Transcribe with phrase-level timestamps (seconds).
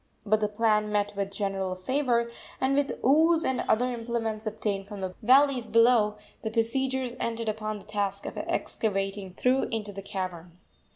[0.25, 5.01] But the plan met with general favor, and, with oos and other implements obtained from
[5.01, 10.57] the valleys below, the besiegers entered upon the task of excavating through into the cavern.